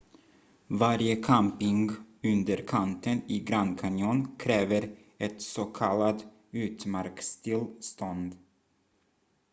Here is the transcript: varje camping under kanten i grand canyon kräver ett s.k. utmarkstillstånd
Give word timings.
varje 0.67 1.15
camping 1.15 1.91
under 2.23 2.67
kanten 2.67 3.21
i 3.27 3.39
grand 3.39 3.79
canyon 3.79 4.35
kräver 4.39 4.97
ett 5.17 5.37
s.k. 5.41 5.85
utmarkstillstånd 6.51 8.35